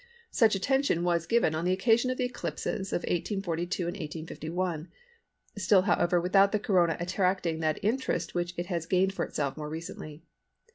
[0.31, 4.87] Such attention was given on the occasion of the eclipses of 1842 and 1851,
[5.57, 9.69] still however without the Corona attracting that interest which it has gained for itself more
[9.69, 10.23] recently.